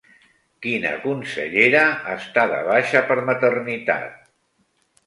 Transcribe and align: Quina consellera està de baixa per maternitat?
Quina 0.65 0.93
consellera 1.03 1.83
està 2.15 2.47
de 2.55 2.65
baixa 2.71 3.07
per 3.13 3.21
maternitat? 3.31 4.19